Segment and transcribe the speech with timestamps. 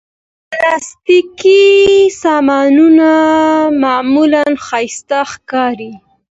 [0.51, 1.63] پلاستيکي
[2.21, 3.11] سامانونه
[3.83, 5.91] معمولا ښايسته ښکاري.